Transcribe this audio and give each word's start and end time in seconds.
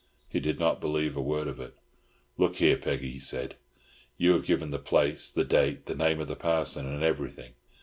He 0.27 0.39
did 0.39 0.57
not 0.59 0.81
believe 0.81 1.15
a 1.15 1.21
word 1.21 1.47
of 1.47 1.59
it. 1.59 1.75
"Look 2.35 2.55
here, 2.55 2.75
Peggy," 2.75 3.11
he 3.11 3.19
said, 3.19 3.55
"You 4.17 4.31
have 4.31 4.47
given 4.47 4.71
the 4.71 4.79
place, 4.79 5.29
the 5.29 5.45
date, 5.45 5.85
the 5.85 5.93
name 5.93 6.19
of 6.19 6.27
the 6.27 6.35
parson, 6.35 6.87
and 6.91 7.03
everything. 7.03 7.53